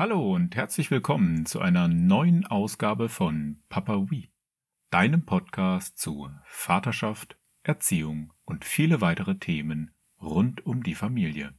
Hallo 0.00 0.34
und 0.34 0.56
herzlich 0.56 0.90
willkommen 0.90 1.44
zu 1.44 1.60
einer 1.60 1.86
neuen 1.86 2.46
Ausgabe 2.46 3.10
von 3.10 3.62
Papa 3.68 4.10
Wee, 4.10 4.30
deinem 4.90 5.26
Podcast 5.26 5.98
zu 5.98 6.30
Vaterschaft, 6.46 7.38
Erziehung 7.64 8.32
und 8.46 8.64
viele 8.64 9.02
weitere 9.02 9.36
Themen 9.36 9.94
rund 10.18 10.64
um 10.64 10.82
die 10.82 10.94
Familie. 10.94 11.52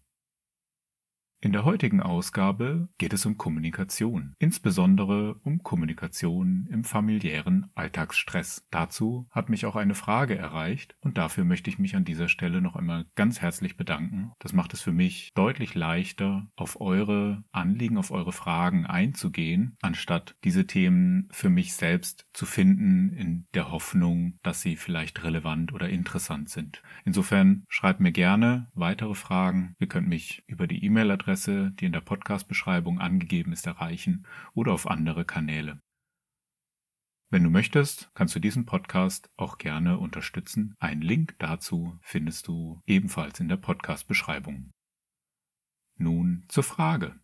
In 1.44 1.54
der 1.54 1.66
heutigen 1.66 2.04
Ausgabe 2.04 2.88
geht 3.00 3.14
es 3.14 3.26
um 3.26 3.36
Kommunikation, 3.36 4.36
insbesondere 4.38 5.34
um 5.42 5.64
Kommunikation 5.64 6.68
im 6.70 6.84
familiären 6.84 7.66
Alltagsstress. 7.74 8.68
Dazu 8.70 9.28
hat 9.32 9.50
mich 9.50 9.66
auch 9.66 9.76
eine 9.76 9.96
Frage 9.96 10.38
erreicht 10.38 10.96
und 11.02 11.18
dafür 11.18 11.44
möchte 11.44 11.72
ich 11.72 11.80
mich 11.80 11.96
an 11.96 12.06
dieser 12.06 12.28
Stelle 12.28 12.62
noch 12.62 12.76
einmal 12.76 13.08
ganz 13.16 13.42
herzlich 13.42 13.76
bedanken. 13.76 14.34
Das 14.38 14.54
macht 14.54 14.76
es 14.76 14.82
für 14.82 14.92
mich 14.92 15.32
deutlich 15.34 15.74
leichter, 15.74 16.46
auf 16.56 16.80
eure 16.80 17.44
Anliegen, 17.52 17.98
auf 17.98 18.12
eure 18.12 18.34
Fragen 18.34 18.86
einzugehen, 18.86 19.78
anstatt 19.82 20.36
diese 20.44 20.68
Themen 20.68 21.28
für 21.32 21.50
mich 21.50 21.74
selbst 21.74 22.28
zu 22.34 22.46
finden 22.46 23.14
in 23.14 23.48
der 23.56 23.72
Hoffnung, 23.72 24.38
dass 24.44 24.62
sie 24.62 24.76
vielleicht 24.76 25.24
relevant 25.24 25.74
oder 25.74 25.90
interessant 25.90 26.50
sind. 26.50 26.84
Insofern 27.04 27.64
schreibt 27.68 28.00
mir 28.00 28.12
gerne 28.12 28.70
weitere 28.76 29.16
Fragen. 29.16 29.76
Ihr 29.80 29.88
könnt 29.88 30.08
mich 30.08 30.44
über 30.46 30.68
die 30.68 30.86
E-Mail-Adresse 30.86 31.31
E-Mail-Adresse, 31.32 31.72
die 31.80 31.86
in 31.86 31.94
der 31.94 32.02
Podcast-Beschreibung 32.02 33.00
angegeben 33.00 33.54
ist, 33.54 33.66
erreichen 33.66 34.26
oder 34.54 34.74
auf 34.74 34.88
andere 34.88 35.24
Kanäle. 35.24 35.80
Wenn 37.32 37.44
du 37.44 37.50
möchtest, 37.50 38.12
kannst 38.14 38.36
du 38.36 38.40
diesen 38.40 38.66
Podcast 38.66 39.30
auch 39.38 39.58
gerne 39.58 39.98
unterstützen. 39.98 40.76
Einen 40.80 41.02
Link 41.02 41.36
dazu 41.40 41.98
findest 42.02 42.48
du 42.48 42.82
ebenfalls 42.86 43.40
in 43.40 43.48
der 43.48 43.56
Podcast-Beschreibung. 43.56 44.72
Nun 45.98 46.44
zur 46.50 46.64
Frage. 46.64 47.18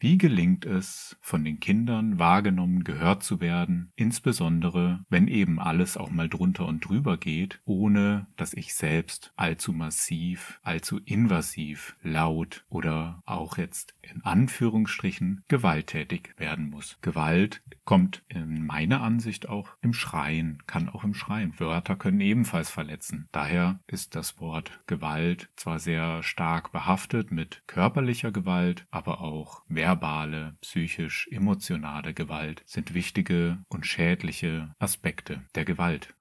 Wie 0.00 0.16
gelingt 0.16 0.64
es, 0.64 1.16
von 1.20 1.44
den 1.44 1.58
Kindern 1.58 2.20
wahrgenommen, 2.20 2.84
gehört 2.84 3.24
zu 3.24 3.40
werden, 3.40 3.90
insbesondere 3.96 5.04
wenn 5.08 5.26
eben 5.26 5.58
alles 5.58 5.96
auch 5.96 6.10
mal 6.10 6.28
drunter 6.28 6.66
und 6.66 6.88
drüber 6.88 7.16
geht, 7.16 7.60
ohne 7.64 8.28
dass 8.36 8.54
ich 8.54 8.74
selbst 8.74 9.32
allzu 9.34 9.72
massiv, 9.72 10.60
allzu 10.62 11.00
invasiv, 11.04 11.96
laut 12.02 12.64
oder 12.68 13.22
auch 13.26 13.58
jetzt 13.58 13.94
in 14.02 14.22
Anführungsstrichen 14.22 15.42
gewalttätig 15.48 16.34
werden 16.36 16.70
muss. 16.70 16.96
Gewalt 17.02 17.62
kommt 17.84 18.22
in 18.28 18.66
meiner 18.66 19.02
Ansicht 19.02 19.48
auch 19.48 19.70
im 19.82 19.92
Schreien, 19.92 20.62
kann 20.66 20.88
auch 20.88 21.04
im 21.04 21.14
Schreien. 21.14 21.58
Wörter 21.58 21.96
können 21.96 22.20
ebenfalls 22.20 22.70
verletzen. 22.70 23.28
Daher 23.32 23.80
ist 23.86 24.14
das 24.14 24.40
Wort 24.40 24.80
Gewalt 24.86 25.50
zwar 25.56 25.78
sehr 25.78 26.22
stark 26.22 26.70
behaftet 26.70 27.32
mit 27.32 27.62
körperlicher 27.66 28.30
Gewalt, 28.30 28.86
aber 28.90 29.20
auch 29.20 29.62
verbale, 29.88 30.54
psychisch, 30.60 31.28
emotionale 31.30 32.12
Gewalt 32.12 32.62
sind 32.66 32.92
wichtige 32.92 33.64
und 33.68 33.86
schädliche 33.86 34.74
Aspekte 34.78 35.46
der 35.54 35.64
Gewalt. 35.64 36.14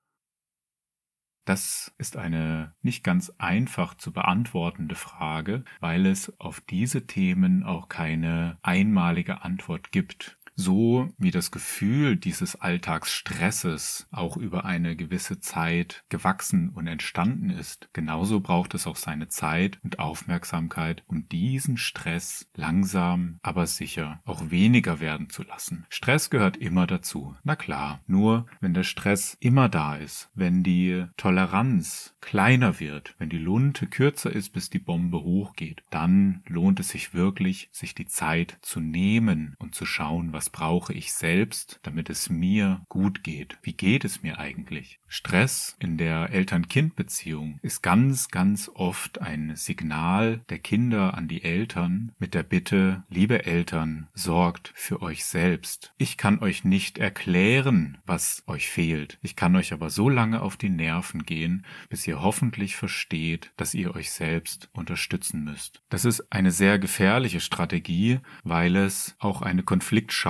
Das 1.44 1.94
ist 1.98 2.16
eine 2.16 2.76
nicht 2.82 3.04
ganz 3.04 3.30
einfach 3.40 3.96
zu 3.96 4.14
beantwortende 4.14 4.96
Frage, 4.96 5.66
weil 5.82 6.06
es 6.06 6.40
auf 6.40 6.62
diese 6.62 7.08
Themen 7.08 7.64
auch 7.64 7.90
keine 7.90 8.58
einmalige 8.62 9.42
Antwort 9.42 9.92
gibt 9.92 10.37
so 10.58 11.08
wie 11.20 11.32
das 11.32 11.52
Gefühl 11.52 12.18
dieses 12.18 12.60
Alltagsstresses 12.60 14.08
auch 14.12 14.36
über 14.38 14.66
eine 14.66 14.96
gewisse 14.96 15.40
Zeit 15.40 16.04
gewachsen 16.10 16.70
und 16.70 16.88
entstanden 16.88 17.52
ist, 17.52 17.90
genauso 17.94 18.40
braucht 18.40 18.74
es 18.74 18.88
auch 18.88 18.96
seine 18.96 19.28
Zeit 19.28 19.80
und 19.84 20.00
Aufmerksamkeit, 20.00 21.04
um 21.08 21.30
diesen 21.30 21.78
Stress 21.78 22.50
langsam, 22.56 23.40
aber 23.44 23.68
sicher 23.68 24.20
auch 24.26 24.50
weniger 24.50 25.00
werden 25.00 25.30
zu 25.30 25.44
lassen. 25.44 25.86
Stress 25.90 26.32
gehört 26.32 26.58
immer 26.58 26.88
dazu. 26.88 27.36
Na 27.44 27.56
klar, 27.56 28.02
nur 28.08 28.48
wenn 28.60 28.74
der 28.74 28.84
Stress 28.84 29.38
immer 29.40 29.70
da 29.70 29.96
ist, 29.96 30.32
wenn 30.34 30.64
die 30.64 31.06
Toleranz 31.18 32.16
kleiner 32.20 32.80
wird, 32.80 33.14
wenn 33.20 33.30
die 33.30 33.38
Lunte 33.38 33.86
kürzer 33.86 34.32
ist, 34.32 34.54
bis 34.54 34.72
die 34.72 34.80
Bombe 34.80 35.22
hochgeht, 35.22 35.84
dann 35.92 36.42
lohnt 36.48 36.80
es 36.80 36.90
sich 36.90 37.14
wirklich, 37.14 37.70
sich 37.72 37.94
die 37.94 38.08
Zeit 38.08 38.58
zu 38.62 38.80
nehmen 38.80 39.56
und 39.60 39.76
zu 39.76 39.86
schauen, 39.86 40.34
was 40.34 40.47
brauche 40.50 40.94
ich 40.94 41.14
selbst, 41.14 41.80
damit 41.84 42.10
es 42.10 42.30
mir 42.30 42.82
gut 42.90 43.24
geht? 43.24 43.58
Wie 43.62 43.74
geht 43.74 44.06
es 44.06 44.24
mir 44.24 44.40
eigentlich? 44.40 45.00
Stress 45.08 45.76
in 45.80 45.98
der 45.98 46.32
Eltern-Kind-Beziehung 46.32 47.60
ist 47.62 47.82
ganz, 47.82 48.28
ganz 48.28 48.70
oft 48.74 49.22
ein 49.22 49.56
Signal 49.56 50.42
der 50.50 50.60
Kinder 50.60 51.14
an 51.14 51.28
die 51.28 51.44
Eltern 51.44 52.12
mit 52.20 52.34
der 52.34 52.44
Bitte, 52.44 53.04
liebe 53.10 53.46
Eltern, 53.46 54.08
sorgt 54.14 54.74
für 54.76 55.02
euch 55.02 55.26
selbst. 55.26 55.94
Ich 55.98 56.18
kann 56.18 56.40
euch 56.40 56.66
nicht 56.66 56.98
erklären, 56.98 58.00
was 58.06 58.44
euch 58.48 58.68
fehlt. 58.68 59.18
Ich 59.22 59.36
kann 59.36 59.56
euch 59.56 59.72
aber 59.72 59.90
so 59.90 60.10
lange 60.10 60.42
auf 60.42 60.58
die 60.58 60.70
Nerven 60.70 61.24
gehen, 61.24 61.66
bis 61.90 62.06
ihr 62.06 62.22
hoffentlich 62.22 62.76
versteht, 62.76 63.54
dass 63.56 63.74
ihr 63.74 63.96
euch 63.96 64.12
selbst 64.12 64.70
unterstützen 64.74 65.44
müsst. 65.44 65.82
Das 65.90 66.04
ist 66.04 66.32
eine 66.32 66.52
sehr 66.52 66.80
gefährliche 66.80 67.40
Strategie, 67.40 68.20
weil 68.44 68.76
es 68.76 69.16
auch 69.20 69.42
eine 69.42 69.64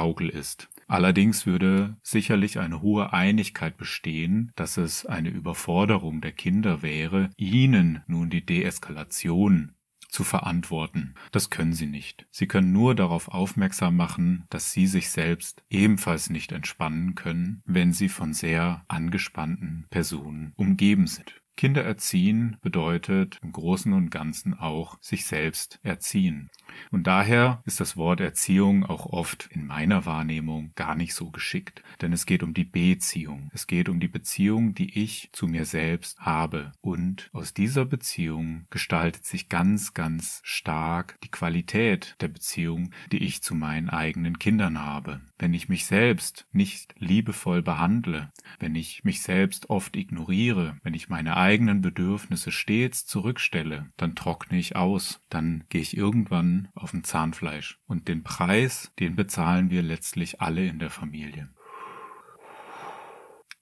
Konfliktschaukel 0.07 0.29
ist. 0.29 0.69
Allerdings 0.88 1.45
würde 1.45 1.97
sicherlich 2.01 2.59
eine 2.59 2.81
hohe 2.81 3.12
Einigkeit 3.12 3.78
bestehen, 3.78 4.51
dass 4.56 4.78
es 4.78 5.06
eine 5.06 5.29
Überforderung 5.29 6.22
der 6.22 6.31
Kinder 6.31 6.81
wäre, 6.81 7.29
ihnen 7.35 8.03
nun 8.07 8.29
die 8.29 8.46
Deeskalation 8.46 9.73
zu 10.09 10.23
verantworten. 10.23 11.16
Das 11.34 11.50
können 11.50 11.73
sie 11.73 11.88
nicht. 11.88 12.25
Sie 12.31 12.47
können 12.47 12.72
nur 12.72 12.96
darauf 12.96 13.28
aufmerksam 13.28 13.97
machen, 13.97 14.46
dass 14.50 14.72
sie 14.72 14.88
sich 14.88 15.09
selbst 15.09 15.62
ebenfalls 15.69 16.29
nicht 16.29 16.53
entspannen 16.53 17.16
können, 17.16 17.62
wenn 17.66 17.91
sie 17.91 18.07
von 18.07 18.34
sehr 18.34 18.85
angespannten 18.88 19.85
Personen 19.90 20.53
umgeben 20.56 21.07
sind. 21.07 21.41
Kinder 21.57 21.84
erziehen 21.84 22.57
bedeutet 22.62 23.40
im 23.41 23.51
Großen 23.51 23.91
und 23.91 24.12
Ganzen 24.12 24.53
auch 24.53 24.97
sich 25.01 25.25
selbst 25.25 25.79
erziehen. 25.84 26.50
Und 26.91 27.07
daher 27.07 27.62
ist 27.66 27.79
das 27.79 27.97
Wort 27.97 28.19
Erziehung 28.22 28.85
auch 28.85 29.07
oft 29.07 29.50
in 29.51 29.66
meiner 29.66 30.06
Wahrnehmung 30.06 30.72
gar 30.75 30.96
nicht 30.96 31.13
so 31.13 31.31
geschickt, 31.31 31.81
denn 32.01 32.13
es 32.13 32.25
geht 32.25 32.44
um 32.44 32.53
die 32.53 32.63
Beziehung. 32.63 33.50
Es 33.53 33.67
geht 33.67 33.90
um 33.90 34.00
die 34.00 34.07
Beziehung, 34.07 34.75
die 34.75 35.00
ich 35.03 35.29
zu 35.34 35.47
mir 35.47 35.66
selbst 35.66 36.19
habe. 36.19 36.72
Und 36.81 37.29
aus 37.34 37.53
dieser 37.53 37.85
Beziehung 37.85 38.67
gestaltet 38.69 39.25
sich 39.25 39.50
ganz, 39.50 39.94
ganz 39.94 40.41
stark 40.44 41.17
die 41.23 41.31
Qualität 41.31 42.16
der 42.22 42.28
Beziehung, 42.28 42.91
die 43.12 43.23
ich 43.23 43.41
zu 43.41 43.56
meinen 43.56 43.90
eigenen 43.90 44.38
Kindern 44.38 44.79
habe. 44.79 45.22
Wenn 45.40 45.53
ich 45.53 45.69
mich 45.69 45.85
selbst 45.85 46.46
nicht 46.51 46.94
liebevoll 47.00 47.62
behandle, 47.62 48.31
wenn 48.59 48.75
ich 48.75 49.03
mich 49.03 49.22
selbst 49.22 49.69
oft 49.69 49.96
ignoriere, 49.96 50.78
wenn 50.84 50.94
ich 50.94 51.09
meine 51.09 51.38
eigenen 51.47 51.80
Bedürfnisse 51.80 52.52
stets 52.52 53.06
zurückstelle, 53.06 53.90
dann 53.96 54.16
trockne 54.16 54.59
ich 54.59 54.75
aus, 54.75 55.22
dann 55.30 55.63
gehe 55.69 55.80
ich 55.80 55.96
irgendwann 55.96 56.68
auf 56.75 56.91
dem 56.91 57.06
Zahnfleisch. 57.06 57.80
Und 57.88 58.09
den 58.09 58.22
Preis, 58.22 58.91
den 59.00 59.16
bezahlen 59.16 59.69
wir 59.69 59.81
letztlich 59.81 60.41
alle 60.41 60.68
in 60.68 60.78
der 60.78 60.90
Familie. 60.90 61.50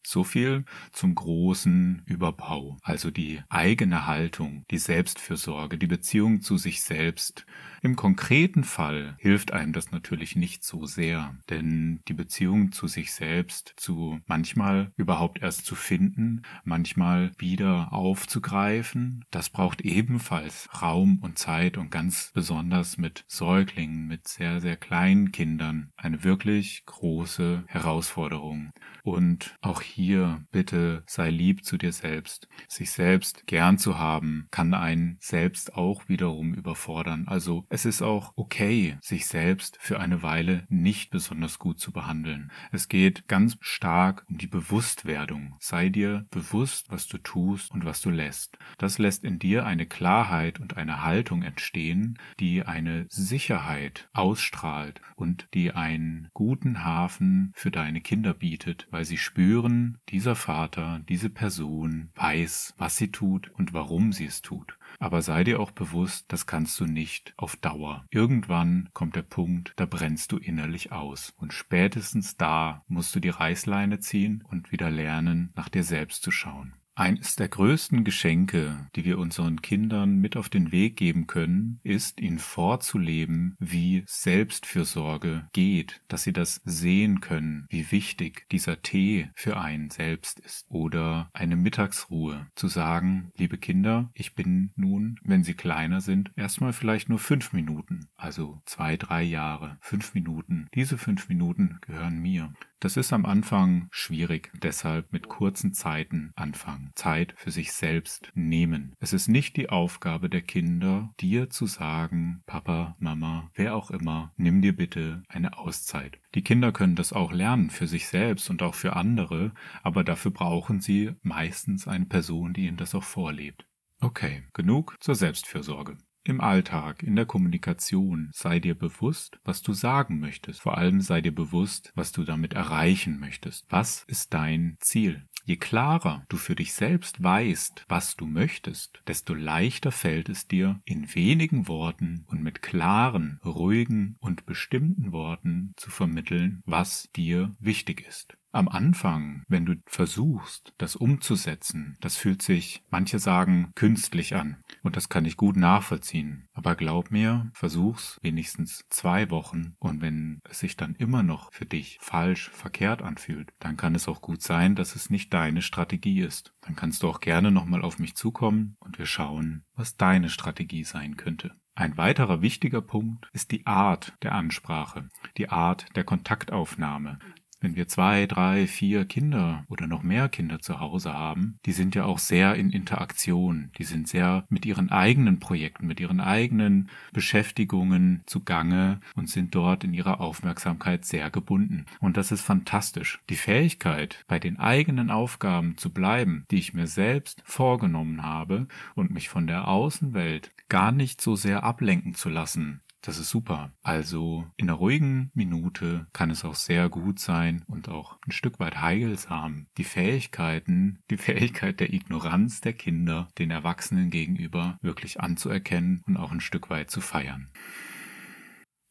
So 0.01 0.23
viel 0.23 0.65
zum 0.91 1.13
großen 1.13 2.01
Überbau, 2.07 2.79
also 2.81 3.11
die 3.11 3.43
eigene 3.49 4.07
Haltung, 4.07 4.65
die 4.71 4.79
Selbstfürsorge, 4.79 5.77
die 5.77 5.87
Beziehung 5.87 6.41
zu 6.41 6.57
sich 6.57 6.81
selbst. 6.81 7.45
Im 7.85 7.95
konkreten 7.95 8.63
Fall 8.63 9.15
hilft 9.19 9.53
einem 9.53 9.71
das 9.71 9.91
natürlich 9.91 10.35
nicht 10.35 10.63
so 10.63 10.87
sehr, 10.87 11.35
denn 11.51 12.01
die 12.07 12.15
Beziehung 12.15 12.71
zu 12.71 12.87
sich 12.87 13.13
selbst 13.13 13.75
zu 13.77 14.19
manchmal 14.25 14.91
überhaupt 14.97 15.43
erst 15.43 15.67
zu 15.67 15.75
finden, 15.75 16.41
manchmal 16.63 17.31
wieder 17.37 17.93
aufzugreifen, 17.93 19.23
das 19.29 19.51
braucht 19.51 19.81
ebenfalls 19.81 20.67
Raum 20.81 21.19
und 21.21 21.37
Zeit 21.37 21.77
und 21.77 21.91
ganz 21.91 22.31
besonders 22.33 22.97
mit 22.97 23.23
Säuglingen, 23.27 24.07
mit 24.07 24.27
sehr, 24.27 24.61
sehr 24.61 24.77
kleinen 24.77 25.31
Kindern 25.31 25.91
eine 25.95 26.23
wirklich 26.23 26.87
große 26.87 27.65
Herausforderung. 27.67 28.71
Und 29.03 29.55
auch 29.61 29.83
hier 29.83 30.43
bitte 30.51 31.03
sei 31.05 31.29
lieb 31.29 31.63
zu 31.63 31.77
dir 31.77 31.91
selbst. 31.91 32.47
Sich 32.67 32.89
selbst 32.89 33.45
gern 33.45 33.77
zu 33.77 33.99
haben, 33.99 34.47
kann 34.49 34.73
einen 34.73 35.17
selbst 35.19 35.75
auch 35.75 36.09
wiederum 36.09 36.55
überfordern. 36.55 37.27
Also 37.27 37.67
es 37.75 37.83
ist 37.83 38.01
auch 38.01 38.31
okay, 38.37 38.97
sich 39.01 39.25
selbst 39.25 39.77
für 39.81 39.99
eine 39.99 40.23
Weile 40.23 40.63
nicht 40.69 41.11
besonders 41.11 41.59
gut 41.59 41.77
zu 41.77 41.91
behandeln. 41.91 42.49
Es 42.71 42.87
geht 42.87 43.27
ganz 43.27 43.57
stark 43.59 44.23
um 44.29 44.37
die 44.37 44.47
Bewusstwerdung. 44.47 45.57
Sei 45.59 45.89
dir 45.89 46.25
bewusst, 46.31 46.89
was 46.89 47.05
du 47.07 47.17
tust 47.17 47.71
und 47.71 47.83
was 47.83 47.99
du 47.99 48.11
lässt. 48.11 48.57
Das 48.77 48.97
lässt 48.97 49.25
in 49.25 49.39
dir 49.39 49.65
eine 49.65 49.85
Klarheit 49.85 50.61
und 50.61 50.77
eine 50.77 51.03
Haltung 51.03 51.43
entstehen, 51.43 52.17
die 52.39 52.63
eine 52.63 53.07
Sicherheit 53.09 54.07
ausstrahlt 54.13 55.01
und 55.17 55.49
die 55.53 55.73
einen 55.73 56.29
guten 56.33 56.85
Hafen 56.85 57.51
für 57.55 57.71
deine 57.71 57.99
Kinder 57.99 58.33
bietet, 58.33 58.87
weil 58.89 59.03
sie 59.03 59.17
spüren, 59.17 59.97
dieser 60.07 60.37
Vater, 60.37 61.01
diese 61.09 61.29
Person 61.29 62.09
weiß, 62.15 62.75
was 62.77 62.95
sie 62.95 63.11
tut 63.11 63.49
und 63.49 63.73
warum 63.73 64.13
sie 64.13 64.25
es 64.25 64.41
tut. 64.41 64.77
Aber 64.99 65.21
sei 65.21 65.43
dir 65.43 65.59
auch 65.59 65.71
bewusst, 65.71 66.25
das 66.29 66.45
kannst 66.45 66.79
du 66.79 66.85
nicht 66.85 67.33
auf 67.37 67.55
Dauer. 67.55 68.05
Irgendwann 68.11 68.89
kommt 68.93 69.15
der 69.15 69.23
Punkt, 69.23 69.73
da 69.75 69.85
brennst 69.85 70.31
du 70.31 70.37
innerlich 70.37 70.91
aus. 70.91 71.33
Und 71.37 71.53
spätestens 71.53 72.37
da 72.37 72.83
musst 72.87 73.15
du 73.15 73.19
die 73.19 73.29
Reißleine 73.29 73.99
ziehen 73.99 74.43
und 74.49 74.71
wieder 74.71 74.89
lernen, 74.89 75.51
nach 75.55 75.69
dir 75.69 75.83
selbst 75.83 76.23
zu 76.23 76.31
schauen. 76.31 76.73
Eines 76.97 77.35
der 77.35 77.49
größten 77.49 78.05
Geschenke, 78.05 78.87
die 78.95 79.03
wir 79.03 79.19
unseren 79.19 79.61
Kindern 79.61 80.15
mit 80.15 80.37
auf 80.37 80.47
den 80.47 80.71
Weg 80.71 80.95
geben 80.95 81.27
können, 81.27 81.81
ist, 81.83 82.21
ihnen 82.21 82.39
vorzuleben, 82.39 83.57
wie 83.59 84.05
Selbstfürsorge 84.07 85.49
geht, 85.51 86.01
dass 86.07 86.23
sie 86.23 86.31
das 86.31 86.61
sehen 86.63 87.19
können, 87.19 87.65
wie 87.69 87.91
wichtig 87.91 88.47
dieser 88.49 88.81
Tee 88.81 89.29
für 89.35 89.59
einen 89.59 89.89
selbst 89.89 90.39
ist. 90.39 90.67
Oder 90.69 91.29
eine 91.33 91.57
Mittagsruhe, 91.57 92.47
zu 92.55 92.69
sagen, 92.69 93.29
liebe 93.35 93.57
Kinder, 93.57 94.09
ich 94.13 94.33
bin 94.33 94.71
nun, 94.77 95.19
wenn 95.21 95.43
sie 95.43 95.53
kleiner 95.53 95.99
sind, 95.99 96.31
erstmal 96.37 96.71
vielleicht 96.71 97.09
nur 97.09 97.19
fünf 97.19 97.51
Minuten, 97.51 98.07
also 98.15 98.61
zwei, 98.65 98.95
drei 98.95 99.21
Jahre, 99.21 99.77
fünf 99.81 100.13
Minuten. 100.13 100.69
Diese 100.73 100.97
fünf 100.97 101.27
Minuten 101.27 101.77
gehören 101.81 102.21
mir. 102.21 102.53
Das 102.79 102.97
ist 102.97 103.13
am 103.13 103.25
Anfang 103.25 103.87
schwierig, 103.89 104.51
deshalb 104.61 105.11
mit 105.11 105.27
kurzen 105.27 105.73
Zeiten 105.73 106.31
anfangen. 106.35 106.84
Zeit 106.95 107.33
für 107.37 107.51
sich 107.51 107.71
selbst 107.71 108.31
nehmen. 108.35 108.93
Es 108.99 109.13
ist 109.13 109.27
nicht 109.27 109.57
die 109.57 109.69
Aufgabe 109.69 110.29
der 110.29 110.41
Kinder, 110.41 111.13
dir 111.19 111.49
zu 111.49 111.65
sagen, 111.65 112.43
Papa, 112.45 112.95
Mama, 112.99 113.49
wer 113.55 113.75
auch 113.75 113.91
immer, 113.91 114.33
nimm 114.37 114.61
dir 114.61 114.75
bitte 114.75 115.23
eine 115.27 115.57
Auszeit. 115.57 116.19
Die 116.35 116.43
Kinder 116.43 116.71
können 116.71 116.95
das 116.95 117.13
auch 117.13 117.31
lernen 117.31 117.69
für 117.69 117.87
sich 117.87 118.07
selbst 118.07 118.49
und 118.49 118.61
auch 118.61 118.75
für 118.75 118.95
andere, 118.95 119.53
aber 119.83 120.03
dafür 120.03 120.31
brauchen 120.31 120.81
sie 120.81 121.13
meistens 121.21 121.87
eine 121.87 122.05
Person, 122.05 122.53
die 122.53 122.67
ihnen 122.67 122.77
das 122.77 122.93
auch 122.93 123.03
vorlebt. 123.03 123.65
Okay, 124.01 124.43
genug 124.53 124.95
zur 124.99 125.15
Selbstfürsorge. 125.15 125.97
Im 126.27 126.41
Alltag, 126.41 127.03
in 127.03 127.15
der 127.15 127.27
Kommunikation 127.27 128.31
sei 128.33 128.59
dir 128.59 128.73
bewusst, 128.73 129.39
was 129.43 129.61
du 129.61 129.73
sagen 129.73 130.19
möchtest. 130.19 130.59
Vor 130.59 130.75
allem 130.75 130.99
sei 130.99 131.21
dir 131.21 131.33
bewusst, 131.33 131.91
was 131.93 132.11
du 132.11 132.23
damit 132.23 132.53
erreichen 132.53 133.19
möchtest. 133.19 133.67
Was 133.69 134.03
ist 134.07 134.33
dein 134.33 134.75
Ziel? 134.79 135.27
Je 135.47 135.57
klarer 135.57 136.25
du 136.27 136.37
für 136.37 136.55
dich 136.55 136.73
selbst 136.73 137.21
weißt, 137.21 137.85
was 137.87 138.15
du 138.15 138.25
möchtest, 138.25 139.03
desto 139.05 139.35
leichter 139.35 139.91
fällt 139.91 140.27
es 140.27 140.47
dir, 140.47 140.81
in 140.85 141.13
wenigen 141.13 141.67
Worten 141.67 142.25
und 142.27 142.41
mit 142.41 142.63
klaren, 142.63 143.39
ruhigen 143.45 144.15
und 144.19 144.47
bestimmten 144.47 145.11
Worten 145.11 145.73
zu 145.75 145.91
vermitteln, 145.91 146.63
was 146.65 147.11
dir 147.15 147.55
wichtig 147.59 148.07
ist. 148.07 148.37
Am 148.55 148.69
Anfang, 148.69 149.43
wenn 149.49 149.65
du 149.65 149.75
versuchst, 149.85 150.73
das 150.77 150.95
umzusetzen, 150.95 151.97
das 151.99 152.15
fühlt 152.15 152.41
sich, 152.41 152.85
manche 152.89 153.19
sagen, 153.19 153.73
künstlich 153.75 154.33
an. 154.33 154.63
Und 154.81 154.95
das 154.95 155.09
kann 155.09 155.25
ich 155.25 155.35
gut 155.35 155.57
nachvollziehen. 155.57 156.47
Aber 156.53 156.75
glaub 156.75 157.11
mir, 157.11 157.51
versuch's 157.53 158.17
wenigstens 158.21 158.85
zwei 158.87 159.29
Wochen. 159.29 159.75
Und 159.79 159.99
wenn 159.99 160.39
es 160.49 160.59
sich 160.59 160.77
dann 160.77 160.95
immer 160.95 161.21
noch 161.21 161.51
für 161.51 161.65
dich 161.65 161.97
falsch, 161.99 162.49
verkehrt 162.51 163.01
anfühlt, 163.01 163.51
dann 163.59 163.75
kann 163.75 163.93
es 163.93 164.07
auch 164.07 164.21
gut 164.21 164.41
sein, 164.41 164.75
dass 164.75 164.95
es 164.95 165.09
nicht 165.09 165.33
deine 165.33 165.61
Strategie 165.61 166.21
ist. 166.21 166.53
Dann 166.61 166.77
kannst 166.77 167.03
du 167.03 167.09
auch 167.09 167.19
gerne 167.19 167.51
nochmal 167.51 167.81
auf 167.81 167.99
mich 167.99 168.15
zukommen 168.15 168.77
und 168.79 168.99
wir 168.99 169.05
schauen, 169.05 169.65
was 169.75 169.97
deine 169.97 170.29
Strategie 170.29 170.85
sein 170.85 171.17
könnte. 171.17 171.51
Ein 171.77 171.97
weiterer 171.97 172.41
wichtiger 172.41 172.81
Punkt 172.81 173.27
ist 173.33 173.51
die 173.51 173.67
Art 173.67 174.13
der 174.23 174.33
Ansprache, 174.33 175.09
die 175.35 175.49
Art 175.49 175.87
der 175.97 176.05
Kontaktaufnahme. 176.05 177.19
Wenn 177.65 177.75
wir 177.75 177.87
zwei, 177.87 178.27
drei, 178.27 178.67
vier 178.67 179.05
Kinder 179.05 179.65
oder 179.69 179.87
noch 179.87 180.03
mehr 180.03 180.29
Kinder 180.29 180.59
zu 180.59 180.79
Hause 180.79 181.13
haben, 181.13 181.57
die 181.65 181.71
sind 181.71 181.95
ja 181.95 182.05
auch 182.05 182.19
sehr 182.19 182.53
in 182.53 182.69
Interaktion. 182.69 183.71
Die 183.79 183.83
sind 183.85 184.07
sehr 184.07 184.45
mit 184.49 184.67
ihren 184.67 184.91
eigenen 184.91 185.39
Projekten, 185.39 185.87
mit 185.87 185.99
ihren 185.99 186.19
eigenen 186.19 186.91
Beschäftigungen 187.11 188.21
zugange 188.27 188.99
und 189.15 189.31
sind 189.31 189.55
dort 189.55 189.83
in 189.83 189.95
ihrer 189.95 190.21
Aufmerksamkeit 190.21 191.05
sehr 191.05 191.31
gebunden. 191.31 191.87
Und 191.99 192.17
das 192.17 192.31
ist 192.31 192.43
fantastisch. 192.43 193.19
Die 193.31 193.35
Fähigkeit, 193.35 194.23
bei 194.27 194.37
den 194.37 194.59
eigenen 194.59 195.09
Aufgaben 195.09 195.75
zu 195.75 195.91
bleiben, 195.91 196.45
die 196.51 196.57
ich 196.57 196.75
mir 196.75 196.85
selbst 196.85 197.41
vorgenommen 197.45 198.21
habe 198.21 198.67
und 198.93 199.09
mich 199.09 199.27
von 199.27 199.47
der 199.47 199.67
Außenwelt 199.67 200.51
gar 200.69 200.91
nicht 200.91 201.19
so 201.19 201.35
sehr 201.35 201.63
ablenken 201.63 202.13
zu 202.13 202.29
lassen, 202.29 202.81
das 203.05 203.19
ist 203.19 203.29
super. 203.29 203.71
Also 203.83 204.47
in 204.57 204.69
einer 204.69 204.77
ruhigen 204.77 205.31
Minute 205.33 206.07
kann 206.11 206.31
es 206.31 206.43
auch 206.43 206.55
sehr 206.55 206.89
gut 206.89 207.19
sein 207.19 207.63
und 207.67 207.87
auch 207.87 208.17
ein 208.27 208.31
Stück 208.31 208.59
weit 208.59 208.81
heilsam, 208.81 209.67
die 209.77 209.83
Fähigkeiten, 209.83 210.99
die 211.11 211.17
Fähigkeit 211.17 211.79
der 211.79 211.93
Ignoranz 211.93 212.61
der 212.61 212.73
Kinder 212.73 213.27
den 213.37 213.51
Erwachsenen 213.51 214.09
gegenüber 214.09 214.79
wirklich 214.81 215.19
anzuerkennen 215.19 216.01
und 216.07 216.17
auch 216.17 216.31
ein 216.31 216.41
Stück 216.41 216.69
weit 216.69 216.89
zu 216.89 216.99
feiern. 216.99 217.49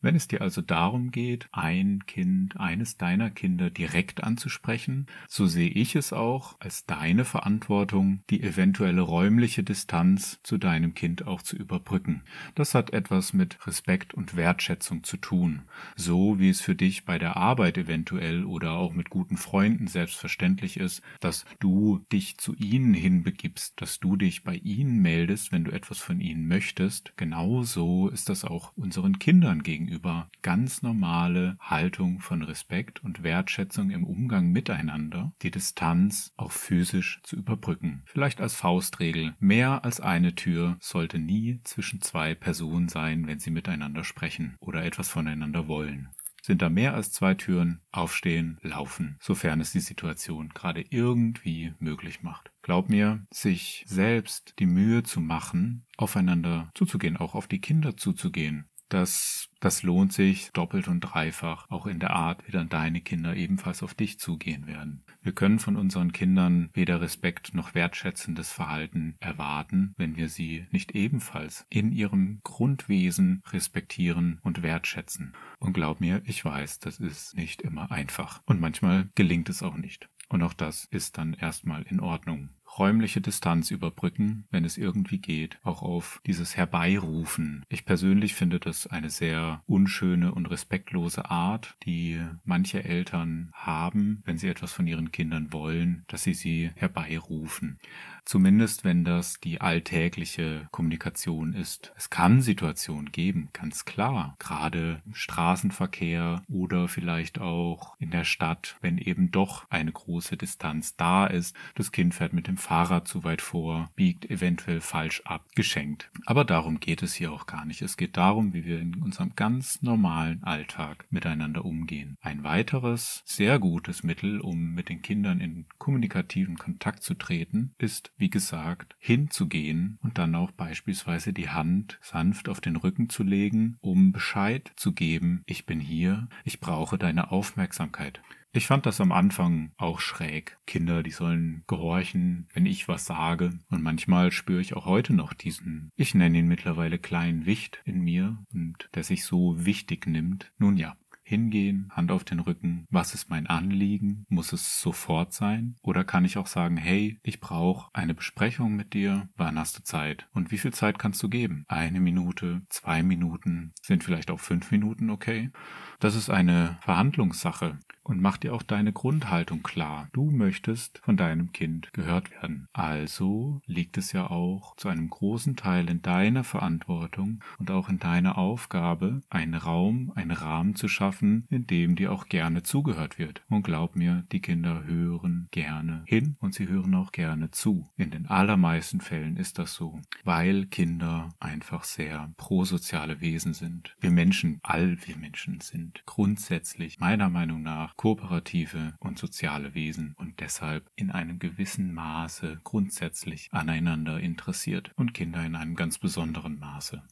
Wenn 0.04 0.16
es 0.16 0.28
dir 0.28 0.42
also 0.42 0.60
darum 0.60 1.12
geht, 1.12 1.48
ein 1.50 2.04
Kind, 2.04 2.60
eines 2.60 2.98
deiner 2.98 3.30
Kinder 3.30 3.70
direkt 3.70 4.22
anzusprechen, 4.22 5.06
so 5.28 5.46
sehe 5.46 5.70
ich 5.70 5.96
es 5.96 6.12
auch 6.12 6.56
als 6.60 6.84
deine 6.84 7.24
Verantwortung, 7.24 8.22
die 8.28 8.42
eventuelle 8.42 9.00
räumliche 9.00 9.62
Distanz 9.62 10.40
zu 10.42 10.58
deinem 10.58 10.92
Kind 10.92 11.26
auch 11.26 11.40
zu 11.40 11.56
überbrücken. 11.56 12.22
Das 12.54 12.74
hat 12.74 12.92
etwas 12.92 13.32
mit 13.32 13.66
Respekt 13.66 14.12
und 14.12 14.36
Wertschätzung 14.36 15.04
zu 15.04 15.16
tun, 15.16 15.62
so 15.96 16.38
wie 16.38 16.50
es 16.50 16.60
für 16.60 16.74
dich 16.74 17.06
bei 17.06 17.16
der 17.18 17.38
Arbeit 17.38 17.78
eventuell 17.78 18.44
oder 18.44 18.72
auch 18.72 18.92
mit 18.92 19.08
guten 19.08 19.38
Freunden 19.38 19.86
selbstverständlich 19.86 20.76
ist, 20.76 21.00
dass 21.20 21.46
du 21.60 22.04
dich 22.12 22.36
zu 22.36 22.54
ihnen 22.56 22.92
hinbegibst, 22.92 23.80
dass 23.80 24.00
du 24.00 24.16
dich 24.16 24.44
bei 24.44 24.56
ihnen 24.56 25.00
meldest, 25.00 25.50
wenn 25.50 25.64
du 25.64 25.70
etwas 25.70 25.96
von 25.96 26.20
ihnen 26.20 26.46
möchtest. 26.46 27.14
Genauso 27.16 28.10
ist 28.10 28.28
das 28.28 28.44
auch 28.44 28.76
unseren 28.76 29.18
Kindern 29.18 29.62
gegenüber 29.62 29.93
gegenüber 29.94 30.28
ganz 30.42 30.82
normale 30.82 31.56
Haltung 31.60 32.18
von 32.18 32.42
Respekt 32.42 33.04
und 33.04 33.22
Wertschätzung 33.22 33.90
im 33.90 34.04
Umgang 34.04 34.50
miteinander, 34.50 35.32
die 35.42 35.52
Distanz 35.52 36.32
auch 36.36 36.50
physisch 36.50 37.20
zu 37.22 37.36
überbrücken. 37.36 38.02
Vielleicht 38.06 38.40
als 38.40 38.54
Faustregel, 38.54 39.34
mehr 39.38 39.84
als 39.84 40.00
eine 40.00 40.34
Tür 40.34 40.76
sollte 40.80 41.20
nie 41.20 41.60
zwischen 41.62 42.00
zwei 42.00 42.34
Personen 42.34 42.88
sein, 42.88 43.28
wenn 43.28 43.38
sie 43.38 43.52
miteinander 43.52 44.02
sprechen 44.02 44.56
oder 44.58 44.84
etwas 44.84 45.08
voneinander 45.08 45.68
wollen. 45.68 46.08
Sind 46.42 46.60
da 46.60 46.68
mehr 46.68 46.94
als 46.94 47.10
zwei 47.10 47.34
Türen, 47.34 47.80
aufstehen, 47.90 48.58
laufen, 48.62 49.16
sofern 49.20 49.60
es 49.60 49.72
die 49.72 49.80
Situation 49.80 50.50
gerade 50.50 50.84
irgendwie 50.90 51.72
möglich 51.78 52.22
macht. 52.22 52.50
Glaub 52.60 52.90
mir, 52.90 53.24
sich 53.30 53.84
selbst 53.86 54.54
die 54.58 54.66
Mühe 54.66 55.04
zu 55.04 55.20
machen, 55.20 55.86
aufeinander 55.96 56.70
zuzugehen, 56.74 57.16
auch 57.16 57.34
auf 57.34 57.46
die 57.46 57.62
Kinder 57.62 57.96
zuzugehen, 57.96 58.68
das, 58.88 59.48
das 59.60 59.82
lohnt 59.82 60.12
sich 60.12 60.50
doppelt 60.52 60.88
und 60.88 61.00
dreifach, 61.00 61.70
auch 61.70 61.86
in 61.86 61.98
der 61.98 62.10
Art, 62.10 62.46
wie 62.46 62.52
dann 62.52 62.68
deine 62.68 63.00
Kinder 63.00 63.34
ebenfalls 63.34 63.82
auf 63.82 63.94
dich 63.94 64.18
zugehen 64.18 64.66
werden. 64.66 65.04
Wir 65.22 65.32
können 65.32 65.58
von 65.58 65.76
unseren 65.76 66.12
Kindern 66.12 66.70
weder 66.74 67.00
Respekt 67.00 67.54
noch 67.54 67.74
wertschätzendes 67.74 68.52
Verhalten 68.52 69.16
erwarten, 69.20 69.94
wenn 69.96 70.16
wir 70.16 70.28
sie 70.28 70.66
nicht 70.70 70.92
ebenfalls 70.92 71.66
in 71.70 71.92
ihrem 71.92 72.40
Grundwesen 72.44 73.42
respektieren 73.50 74.38
und 74.42 74.62
wertschätzen. 74.62 75.34
Und 75.58 75.72
glaub 75.72 76.00
mir, 76.00 76.22
ich 76.24 76.44
weiß, 76.44 76.78
das 76.80 76.98
ist 77.00 77.34
nicht 77.36 77.62
immer 77.62 77.90
einfach. 77.90 78.42
Und 78.44 78.60
manchmal 78.60 79.08
gelingt 79.14 79.48
es 79.48 79.62
auch 79.62 79.76
nicht. 79.76 80.08
Und 80.28 80.42
auch 80.42 80.54
das 80.54 80.86
ist 80.86 81.18
dann 81.18 81.34
erstmal 81.34 81.82
in 81.82 82.00
Ordnung 82.00 82.50
räumliche 82.78 83.20
Distanz 83.20 83.70
überbrücken, 83.70 84.46
wenn 84.50 84.64
es 84.64 84.78
irgendwie 84.78 85.18
geht, 85.18 85.58
auch 85.62 85.82
auf 85.82 86.20
dieses 86.26 86.56
Herbeirufen. 86.56 87.64
Ich 87.68 87.84
persönlich 87.84 88.34
finde 88.34 88.60
das 88.60 88.86
eine 88.86 89.10
sehr 89.10 89.62
unschöne 89.66 90.32
und 90.32 90.46
respektlose 90.46 91.30
Art, 91.30 91.76
die 91.84 92.20
manche 92.44 92.84
Eltern 92.84 93.50
haben, 93.54 94.22
wenn 94.24 94.38
sie 94.38 94.48
etwas 94.48 94.72
von 94.72 94.86
ihren 94.86 95.12
Kindern 95.12 95.52
wollen, 95.52 96.04
dass 96.08 96.22
sie 96.24 96.34
sie 96.34 96.70
herbeirufen. 96.74 97.78
Zumindest 98.24 98.84
wenn 98.84 99.04
das 99.04 99.38
die 99.40 99.60
alltägliche 99.60 100.66
Kommunikation 100.70 101.52
ist. 101.52 101.92
Es 101.94 102.08
kann 102.08 102.40
Situationen 102.40 103.12
geben, 103.12 103.50
ganz 103.52 103.84
klar. 103.84 104.36
Gerade 104.38 105.02
im 105.04 105.14
Straßenverkehr 105.14 106.42
oder 106.48 106.88
vielleicht 106.88 107.38
auch 107.38 107.96
in 107.98 108.10
der 108.10 108.24
Stadt, 108.24 108.76
wenn 108.80 108.96
eben 108.96 109.30
doch 109.30 109.70
eine 109.70 109.92
große 109.92 110.38
Distanz 110.38 110.96
da 110.96 111.26
ist. 111.26 111.54
Das 111.74 111.92
Kind 111.92 112.14
fährt 112.14 112.32
mit 112.32 112.46
dem 112.46 112.56
Fahrrad 112.64 113.06
zu 113.06 113.24
weit 113.24 113.42
vor, 113.42 113.90
biegt 113.94 114.30
eventuell 114.30 114.80
falsch 114.80 115.20
ab, 115.26 115.44
geschenkt. 115.54 116.10
Aber 116.24 116.46
darum 116.46 116.80
geht 116.80 117.02
es 117.02 117.12
hier 117.12 117.30
auch 117.30 117.44
gar 117.44 117.66
nicht. 117.66 117.82
Es 117.82 117.98
geht 117.98 118.16
darum, 118.16 118.54
wie 118.54 118.64
wir 118.64 118.80
in 118.80 119.02
unserem 119.02 119.34
ganz 119.36 119.82
normalen 119.82 120.42
Alltag 120.42 121.06
miteinander 121.10 121.66
umgehen. 121.66 122.16
Ein 122.22 122.42
weiteres 122.42 123.22
sehr 123.26 123.58
gutes 123.58 124.02
Mittel, 124.02 124.40
um 124.40 124.72
mit 124.72 124.88
den 124.88 125.02
Kindern 125.02 125.40
in 125.40 125.66
kommunikativen 125.76 126.56
Kontakt 126.56 127.02
zu 127.02 127.12
treten, 127.12 127.74
ist 127.76 128.12
wie 128.16 128.30
gesagt, 128.30 128.96
hinzugehen 128.98 129.98
und 130.02 130.16
dann 130.16 130.34
auch 130.34 130.50
beispielsweise 130.50 131.34
die 131.34 131.50
Hand 131.50 131.98
sanft 132.00 132.48
auf 132.48 132.62
den 132.62 132.76
Rücken 132.76 133.10
zu 133.10 133.24
legen, 133.24 133.76
um 133.82 134.12
Bescheid 134.12 134.72
zu 134.76 134.92
geben, 134.92 135.42
ich 135.44 135.66
bin 135.66 135.80
hier, 135.80 136.28
ich 136.44 136.60
brauche 136.60 136.96
deine 136.96 137.30
Aufmerksamkeit. 137.30 138.22
Ich 138.56 138.68
fand 138.68 138.86
das 138.86 139.00
am 139.00 139.10
Anfang 139.10 139.72
auch 139.78 139.98
schräg. 139.98 140.58
Kinder, 140.64 141.02
die 141.02 141.10
sollen 141.10 141.64
gehorchen, 141.66 142.46
wenn 142.54 142.66
ich 142.66 142.86
was 142.86 143.04
sage. 143.04 143.58
Und 143.68 143.82
manchmal 143.82 144.30
spüre 144.30 144.60
ich 144.60 144.76
auch 144.76 144.86
heute 144.86 145.12
noch 145.12 145.32
diesen, 145.32 145.90
ich 145.96 146.14
nenne 146.14 146.38
ihn 146.38 146.46
mittlerweile 146.46 147.00
kleinen 147.00 147.46
Wicht 147.46 147.82
in 147.84 148.00
mir 148.02 148.38
und 148.52 148.88
der 148.94 149.02
sich 149.02 149.24
so 149.24 149.66
wichtig 149.66 150.06
nimmt. 150.06 150.52
Nun 150.56 150.76
ja, 150.76 150.94
hingehen, 151.24 151.90
Hand 151.90 152.12
auf 152.12 152.22
den 152.22 152.38
Rücken, 152.38 152.86
was 152.90 153.12
ist 153.12 153.28
mein 153.28 153.48
Anliegen? 153.48 154.24
Muss 154.28 154.52
es 154.52 154.80
sofort 154.80 155.32
sein? 155.32 155.74
Oder 155.82 156.04
kann 156.04 156.24
ich 156.24 156.38
auch 156.38 156.46
sagen, 156.46 156.76
hey, 156.76 157.18
ich 157.24 157.40
brauche 157.40 157.90
eine 157.92 158.14
Besprechung 158.14 158.76
mit 158.76 158.94
dir, 158.94 159.28
wann 159.36 159.58
hast 159.58 159.78
du 159.78 159.82
Zeit? 159.82 160.28
Und 160.32 160.52
wie 160.52 160.58
viel 160.58 160.72
Zeit 160.72 161.00
kannst 161.00 161.20
du 161.24 161.28
geben? 161.28 161.64
Eine 161.66 161.98
Minute, 161.98 162.62
zwei 162.68 163.02
Minuten, 163.02 163.72
sind 163.82 164.04
vielleicht 164.04 164.30
auch 164.30 164.38
fünf 164.38 164.70
Minuten 164.70 165.10
okay? 165.10 165.50
Das 165.98 166.14
ist 166.14 166.30
eine 166.30 166.78
Verhandlungssache 166.82 167.80
und 168.04 168.20
mach 168.20 168.36
dir 168.36 168.54
auch 168.54 168.62
deine 168.62 168.92
Grundhaltung 168.92 169.62
klar. 169.62 170.08
Du 170.12 170.30
möchtest 170.30 170.98
von 170.98 171.16
deinem 171.16 171.52
Kind 171.52 171.92
gehört 171.92 172.30
werden. 172.30 172.68
Also 172.72 173.60
liegt 173.66 173.96
es 173.96 174.12
ja 174.12 174.30
auch 174.30 174.76
zu 174.76 174.88
einem 174.88 175.10
großen 175.10 175.56
Teil 175.56 175.88
in 175.88 176.02
deiner 176.02 176.44
Verantwortung 176.44 177.42
und 177.58 177.70
auch 177.70 177.88
in 177.88 177.98
deiner 177.98 178.38
Aufgabe, 178.38 179.22
einen 179.30 179.54
Raum, 179.54 180.12
einen 180.14 180.30
Rahmen 180.30 180.76
zu 180.76 180.86
schaffen, 180.88 181.46
in 181.48 181.66
dem 181.66 181.96
dir 181.96 182.12
auch 182.12 182.28
gerne 182.28 182.62
zugehört 182.62 183.18
wird. 183.18 183.42
Und 183.48 183.62
glaub 183.62 183.96
mir, 183.96 184.24
die 184.32 184.40
Kinder 184.40 184.84
hören 184.84 185.48
gerne 185.50 186.02
hin 186.06 186.36
und 186.40 186.54
sie 186.54 186.68
hören 186.68 186.94
auch 186.94 187.12
gerne 187.12 187.50
zu. 187.50 187.88
In 187.96 188.10
den 188.10 188.26
allermeisten 188.26 189.00
Fällen 189.00 189.36
ist 189.36 189.58
das 189.58 189.74
so, 189.74 190.00
weil 190.24 190.66
Kinder 190.66 191.30
einfach 191.40 191.84
sehr 191.84 192.32
prosoziale 192.36 193.20
Wesen 193.20 193.54
sind. 193.54 193.96
Wir 194.00 194.10
Menschen, 194.10 194.60
all 194.62 194.98
wir 195.06 195.16
Menschen 195.16 195.60
sind 195.60 196.02
grundsätzlich 196.04 196.98
meiner 196.98 197.30
Meinung 197.30 197.62
nach 197.62 197.93
kooperative 197.96 198.94
und 199.00 199.18
soziale 199.18 199.74
Wesen 199.74 200.14
und 200.16 200.40
deshalb 200.40 200.90
in 200.96 201.10
einem 201.10 201.38
gewissen 201.38 201.92
Maße 201.92 202.60
grundsätzlich 202.64 203.48
aneinander 203.52 204.20
interessiert 204.20 204.92
und 204.96 205.14
Kinder 205.14 205.44
in 205.44 205.56
einem 205.56 205.74
ganz 205.76 205.98
besonderen 205.98 206.58
Maße. 206.58 207.02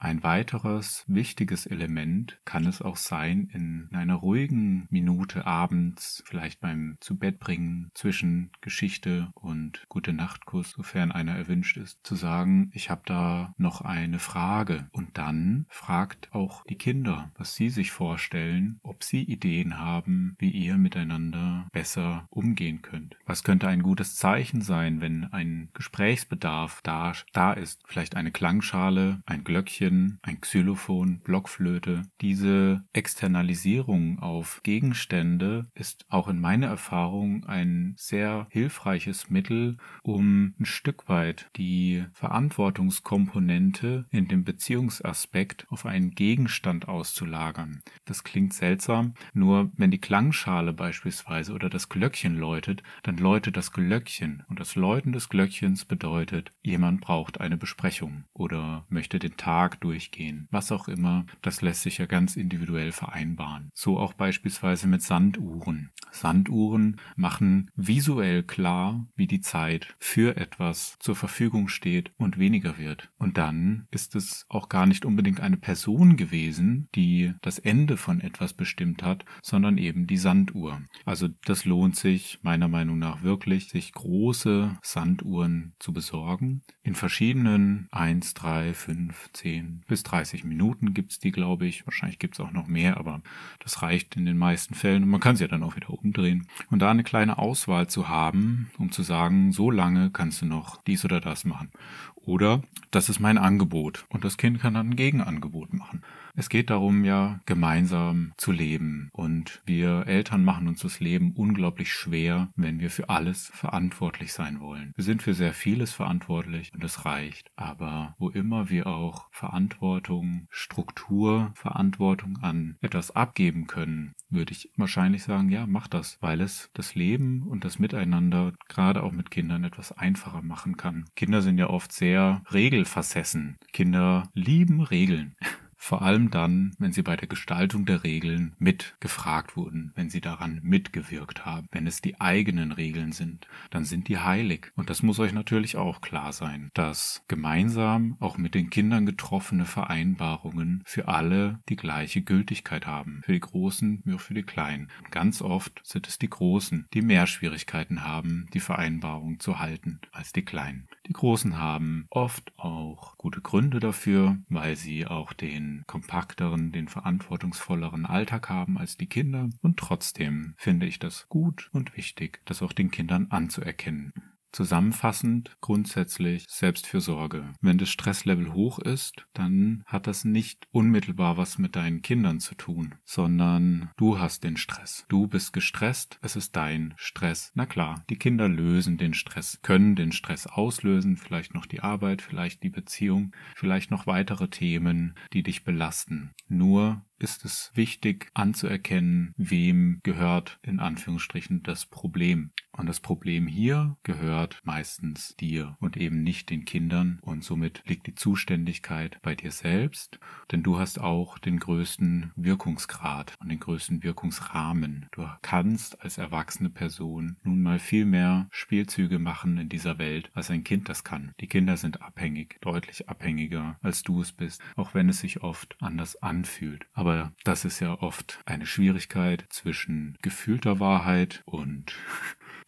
Ein 0.00 0.22
weiteres 0.22 1.04
wichtiges 1.08 1.66
Element 1.66 2.38
kann 2.44 2.66
es 2.66 2.80
auch 2.80 2.96
sein, 2.96 3.48
in 3.52 3.88
einer 3.92 4.14
ruhigen 4.14 4.86
Minute 4.90 5.44
abends, 5.44 6.22
vielleicht 6.24 6.60
beim 6.60 6.96
Zubettbringen 7.00 7.90
zwischen 7.94 8.52
Geschichte 8.60 9.28
und 9.34 9.84
Gute 9.88 10.12
Nachtkuss, 10.12 10.70
sofern 10.70 11.10
einer 11.10 11.34
erwünscht 11.34 11.76
ist, 11.78 11.98
zu 12.04 12.14
sagen, 12.14 12.70
ich 12.74 12.90
habe 12.90 13.02
da 13.06 13.54
noch 13.58 13.80
eine 13.80 14.20
Frage. 14.20 14.88
Und 14.92 15.18
dann 15.18 15.66
fragt 15.68 16.32
auch 16.32 16.62
die 16.66 16.78
Kinder, 16.78 17.32
was 17.36 17.56
sie 17.56 17.68
sich 17.68 17.90
vorstellen, 17.90 18.78
ob 18.84 19.02
sie 19.02 19.22
Ideen 19.22 19.80
haben, 19.80 20.36
wie 20.38 20.50
ihr 20.50 20.76
miteinander 20.76 21.66
besser 21.72 22.28
umgehen 22.30 22.82
könnt. 22.82 23.16
Was 23.26 23.42
könnte 23.42 23.66
ein 23.66 23.82
gutes 23.82 24.14
Zeichen 24.14 24.60
sein, 24.60 25.00
wenn 25.00 25.24
ein 25.32 25.70
Gesprächsbedarf 25.74 26.82
da, 26.84 27.14
da 27.32 27.52
ist? 27.52 27.82
Vielleicht 27.86 28.14
eine 28.14 28.30
Klangschale, 28.30 29.22
ein 29.26 29.42
Glöckchen, 29.42 29.87
Klavier, 29.88 30.18
ein 30.22 30.40
Xylophon, 30.40 31.20
Blockflöte. 31.20 32.02
Diese 32.20 32.84
Externalisierung 32.92 34.18
auf 34.18 34.60
Gegenstände 34.62 35.66
ist 35.74 36.04
auch 36.08 36.28
in 36.28 36.40
meiner 36.40 36.66
Erfahrung 36.66 37.44
ein 37.44 37.94
sehr 37.96 38.46
hilfreiches 38.50 39.30
Mittel, 39.30 39.76
um 40.02 40.54
ein 40.58 40.64
Stück 40.64 41.08
weit 41.08 41.50
die 41.56 42.04
Verantwortungskomponente 42.12 44.06
in 44.10 44.28
dem 44.28 44.44
Beziehungsaspekt 44.44 45.66
auf 45.70 45.86
einen 45.86 46.10
Gegenstand 46.10 46.88
auszulagern. 46.88 47.80
Das 48.04 48.24
klingt 48.24 48.52
seltsam, 48.52 49.14
nur 49.32 49.70
wenn 49.76 49.90
die 49.90 50.00
Klangschale 50.00 50.72
beispielsweise 50.72 51.52
oder 51.52 51.70
das 51.70 51.88
Glöckchen 51.88 52.36
läutet, 52.36 52.82
dann 53.02 53.16
läutet 53.16 53.56
das 53.56 53.72
Glöckchen 53.72 54.44
und 54.48 54.60
das 54.60 54.74
Läuten 54.74 55.12
des 55.12 55.28
Glöckchens 55.28 55.84
bedeutet, 55.84 56.52
jemand 56.62 57.00
braucht 57.00 57.40
eine 57.40 57.56
Besprechung 57.56 58.24
oder 58.32 58.86
möchte 58.88 59.18
den 59.18 59.36
Tag 59.36 59.77
durchgehen. 59.80 60.48
Was 60.50 60.72
auch 60.72 60.88
immer, 60.88 61.26
das 61.42 61.62
lässt 61.62 61.82
sich 61.82 61.98
ja 61.98 62.06
ganz 62.06 62.36
individuell 62.36 62.92
vereinbaren. 62.92 63.70
So 63.74 63.98
auch 63.98 64.12
beispielsweise 64.12 64.86
mit 64.86 65.02
Sanduhren. 65.02 65.90
Sanduhren 66.20 67.00
machen 67.16 67.70
visuell 67.76 68.42
klar, 68.42 69.06
wie 69.16 69.26
die 69.26 69.40
Zeit 69.40 69.94
für 69.98 70.36
etwas 70.36 70.96
zur 70.98 71.16
Verfügung 71.16 71.68
steht 71.68 72.12
und 72.18 72.38
weniger 72.38 72.78
wird. 72.78 73.10
Und 73.18 73.38
dann 73.38 73.86
ist 73.90 74.14
es 74.14 74.46
auch 74.48 74.68
gar 74.68 74.86
nicht 74.86 75.04
unbedingt 75.04 75.40
eine 75.40 75.56
Person 75.56 76.16
gewesen, 76.16 76.88
die 76.94 77.34
das 77.42 77.58
Ende 77.58 77.96
von 77.96 78.20
etwas 78.20 78.52
bestimmt 78.52 79.02
hat, 79.02 79.24
sondern 79.42 79.78
eben 79.78 80.06
die 80.06 80.16
Sanduhr. 80.16 80.82
Also 81.04 81.28
das 81.44 81.64
lohnt 81.64 81.96
sich 81.96 82.38
meiner 82.42 82.68
Meinung 82.68 82.98
nach 82.98 83.22
wirklich, 83.22 83.68
sich 83.68 83.92
große 83.92 84.76
Sanduhren 84.82 85.74
zu 85.78 85.92
besorgen. 85.92 86.62
In 86.82 86.94
verschiedenen 86.94 87.88
1, 87.90 88.34
3, 88.34 88.74
5, 88.74 89.30
10, 89.32 89.84
bis 89.86 90.02
30 90.02 90.44
Minuten 90.44 90.94
gibt 90.94 91.12
es 91.12 91.18
die, 91.18 91.30
glaube 91.30 91.66
ich. 91.66 91.86
Wahrscheinlich 91.86 92.18
gibt 92.18 92.34
es 92.34 92.40
auch 92.40 92.52
noch 92.52 92.66
mehr, 92.66 92.96
aber 92.96 93.22
das 93.60 93.82
reicht 93.82 94.16
in 94.16 94.24
den 94.24 94.38
meisten 94.38 94.74
Fällen 94.74 95.04
und 95.04 95.10
man 95.10 95.20
kann 95.20 95.36
sie 95.36 95.44
ja 95.44 95.48
dann 95.48 95.62
auch 95.62 95.76
wieder 95.76 95.90
umdrehen. 96.08 96.46
Und 96.70 96.80
da 96.80 96.90
eine 96.90 97.04
kleine 97.04 97.38
Auswahl 97.38 97.88
zu 97.88 98.08
haben, 98.08 98.70
um 98.78 98.90
zu 98.90 99.02
sagen, 99.02 99.52
so 99.52 99.70
lange 99.70 100.10
kannst 100.10 100.42
du 100.42 100.46
noch 100.46 100.82
dies 100.82 101.04
oder 101.04 101.20
das 101.20 101.44
machen. 101.44 101.70
Oder 102.16 102.62
das 102.90 103.08
ist 103.08 103.20
mein 103.20 103.38
Angebot 103.38 104.04
und 104.08 104.24
das 104.24 104.36
Kind 104.36 104.60
kann 104.60 104.74
dann 104.74 104.90
ein 104.90 104.96
Gegenangebot 104.96 105.72
machen. 105.72 106.02
Es 106.38 106.48
geht 106.48 106.70
darum, 106.70 107.02
ja, 107.02 107.40
gemeinsam 107.46 108.32
zu 108.36 108.52
leben. 108.52 109.08
Und 109.12 109.60
wir 109.66 110.06
Eltern 110.06 110.44
machen 110.44 110.68
uns 110.68 110.82
das 110.82 111.00
Leben 111.00 111.32
unglaublich 111.32 111.92
schwer, 111.92 112.48
wenn 112.54 112.78
wir 112.78 112.90
für 112.90 113.08
alles 113.08 113.50
verantwortlich 113.52 114.32
sein 114.32 114.60
wollen. 114.60 114.92
Wir 114.94 115.02
sind 115.02 115.20
für 115.20 115.34
sehr 115.34 115.52
vieles 115.52 115.92
verantwortlich 115.92 116.72
und 116.72 116.84
es 116.84 117.04
reicht. 117.04 117.50
Aber 117.56 118.14
wo 118.20 118.30
immer 118.30 118.70
wir 118.70 118.86
auch 118.86 119.26
Verantwortung, 119.32 120.46
Struktur, 120.48 121.50
Verantwortung 121.54 122.38
an 122.40 122.76
etwas 122.82 123.10
abgeben 123.16 123.66
können, 123.66 124.14
würde 124.30 124.52
ich 124.52 124.70
wahrscheinlich 124.76 125.24
sagen, 125.24 125.48
ja, 125.48 125.66
mach 125.66 125.88
das, 125.88 126.18
weil 126.20 126.40
es 126.40 126.70
das 126.72 126.94
Leben 126.94 127.42
und 127.48 127.64
das 127.64 127.80
Miteinander 127.80 128.52
gerade 128.68 129.02
auch 129.02 129.10
mit 129.10 129.32
Kindern 129.32 129.64
etwas 129.64 129.90
einfacher 129.90 130.42
machen 130.42 130.76
kann. 130.76 131.06
Kinder 131.16 131.42
sind 131.42 131.58
ja 131.58 131.68
oft 131.68 131.90
sehr 131.90 132.42
regelversessen. 132.52 133.56
Kinder 133.72 134.30
lieben 134.34 134.82
Regeln. 134.82 135.34
Vor 135.80 136.02
allem 136.02 136.30
dann, 136.30 136.74
wenn 136.78 136.92
sie 136.92 137.02
bei 137.02 137.16
der 137.16 137.28
Gestaltung 137.28 137.86
der 137.86 138.02
Regeln 138.02 138.54
mitgefragt 138.58 139.56
wurden, 139.56 139.92
wenn 139.94 140.10
sie 140.10 140.20
daran 140.20 140.60
mitgewirkt 140.62 141.46
haben. 141.46 141.68
Wenn 141.70 141.86
es 141.86 142.02
die 142.02 142.20
eigenen 142.20 142.72
Regeln 142.72 143.12
sind, 143.12 143.46
dann 143.70 143.84
sind 143.84 144.08
die 144.08 144.18
heilig. 144.18 144.72
Und 144.74 144.90
das 144.90 145.02
muss 145.02 145.20
euch 145.20 145.32
natürlich 145.32 145.76
auch 145.76 146.00
klar 146.00 146.32
sein, 146.32 146.70
dass 146.74 147.22
gemeinsam 147.28 148.16
auch 148.18 148.36
mit 148.36 148.54
den 148.54 148.70
Kindern 148.70 149.06
getroffene 149.06 149.64
Vereinbarungen 149.64 150.82
für 150.84 151.08
alle 151.08 151.60
die 151.68 151.76
gleiche 151.76 152.22
Gültigkeit 152.22 152.86
haben. 152.86 153.22
Für 153.24 153.32
die 153.32 153.40
Großen 153.40 154.02
wie 154.04 154.14
auch 154.14 154.20
für 154.20 154.34
die 154.34 154.42
Kleinen. 154.42 154.88
Ganz 155.12 155.40
oft 155.40 155.80
sind 155.84 156.08
es 156.08 156.18
die 156.18 156.28
Großen, 156.28 156.86
die 156.92 157.02
mehr 157.02 157.26
Schwierigkeiten 157.26 158.04
haben, 158.04 158.48
die 158.52 158.60
Vereinbarung 158.60 159.38
zu 159.38 159.60
halten, 159.60 160.00
als 160.12 160.32
die 160.32 160.44
Kleinen. 160.44 160.88
Die 161.08 161.14
Großen 161.14 161.56
haben 161.56 162.06
oft 162.10 162.52
auch 162.58 163.16
gute 163.16 163.40
Gründe 163.40 163.80
dafür, 163.80 164.36
weil 164.50 164.76
sie 164.76 165.06
auch 165.06 165.32
den 165.32 165.84
kompakteren, 165.86 166.70
den 166.70 166.86
verantwortungsvolleren 166.86 168.04
Alltag 168.04 168.50
haben 168.50 168.76
als 168.76 168.98
die 168.98 169.06
Kinder 169.06 169.48
und 169.62 169.78
trotzdem 169.78 170.52
finde 170.58 170.84
ich 170.84 170.98
das 170.98 171.26
gut 171.30 171.70
und 171.72 171.96
wichtig, 171.96 172.42
das 172.44 172.60
auch 172.60 172.74
den 172.74 172.90
Kindern 172.90 173.28
anzuerkennen. 173.30 174.12
Zusammenfassend 174.52 175.56
grundsätzlich 175.60 176.44
Selbstfürsorge. 176.48 177.52
Wenn 177.60 177.78
das 177.78 177.90
Stresslevel 177.90 178.52
hoch 178.52 178.78
ist, 178.78 179.26
dann 179.34 179.82
hat 179.86 180.06
das 180.06 180.24
nicht 180.24 180.66
unmittelbar 180.70 181.36
was 181.36 181.58
mit 181.58 181.76
deinen 181.76 182.02
Kindern 182.02 182.40
zu 182.40 182.54
tun, 182.54 182.94
sondern 183.04 183.90
du 183.96 184.18
hast 184.18 184.44
den 184.44 184.56
Stress. 184.56 185.04
Du 185.08 185.26
bist 185.26 185.52
gestresst, 185.52 186.18
es 186.22 186.36
ist 186.36 186.56
dein 186.56 186.94
Stress. 186.96 187.52
Na 187.54 187.66
klar, 187.66 188.04
die 188.10 188.16
Kinder 188.18 188.48
lösen 188.48 188.96
den 188.96 189.14
Stress, 189.14 189.60
können 189.62 189.96
den 189.96 190.12
Stress 190.12 190.46
auslösen, 190.46 191.16
vielleicht 191.16 191.54
noch 191.54 191.66
die 191.66 191.80
Arbeit, 191.80 192.22
vielleicht 192.22 192.62
die 192.62 192.70
Beziehung, 192.70 193.34
vielleicht 193.54 193.90
noch 193.90 194.06
weitere 194.06 194.48
Themen, 194.48 195.14
die 195.32 195.42
dich 195.42 195.64
belasten. 195.64 196.32
Nur 196.48 197.04
ist 197.18 197.44
es 197.44 197.70
wichtig 197.74 198.30
anzuerkennen, 198.34 199.34
wem 199.36 200.00
gehört 200.02 200.58
in 200.62 200.80
Anführungsstrichen 200.80 201.62
das 201.62 201.86
Problem. 201.86 202.52
Und 202.78 202.86
das 202.86 203.00
Problem 203.00 203.48
hier 203.48 203.96
gehört 204.04 204.60
meistens 204.62 205.34
dir 205.36 205.76
und 205.80 205.96
eben 205.96 206.22
nicht 206.22 206.48
den 206.48 206.64
Kindern 206.64 207.18
und 207.22 207.42
somit 207.42 207.82
liegt 207.86 208.06
die 208.06 208.14
Zuständigkeit 208.14 209.18
bei 209.20 209.34
dir 209.34 209.50
selbst, 209.50 210.20
denn 210.52 210.62
du 210.62 210.78
hast 210.78 211.00
auch 211.00 211.38
den 211.38 211.58
größten 211.58 212.30
Wirkungsgrad 212.36 213.34
und 213.40 213.48
den 213.48 213.58
größten 213.58 214.04
Wirkungsrahmen. 214.04 215.08
Du 215.10 215.28
kannst 215.42 216.00
als 216.02 216.18
erwachsene 216.18 216.70
Person 216.70 217.36
nun 217.42 217.62
mal 217.62 217.80
viel 217.80 218.04
mehr 218.04 218.46
Spielzüge 218.52 219.18
machen 219.18 219.58
in 219.58 219.68
dieser 219.68 219.98
Welt, 219.98 220.30
als 220.34 220.48
ein 220.48 220.62
Kind 220.62 220.88
das 220.88 221.02
kann. 221.02 221.32
Die 221.40 221.48
Kinder 221.48 221.76
sind 221.76 222.00
abhängig, 222.00 222.60
deutlich 222.60 223.08
abhängiger, 223.08 223.76
als 223.82 224.04
du 224.04 224.20
es 224.20 224.30
bist, 224.30 224.62
auch 224.76 224.94
wenn 224.94 225.08
es 225.08 225.18
sich 225.18 225.42
oft 225.42 225.76
anders 225.80 226.22
anfühlt. 226.22 226.86
Aber 226.92 227.32
das 227.42 227.64
ist 227.64 227.80
ja 227.80 228.00
oft 228.00 228.38
eine 228.46 228.66
Schwierigkeit 228.66 229.46
zwischen 229.48 230.16
gefühlter 230.22 230.78
Wahrheit 230.78 231.42
und 231.44 231.92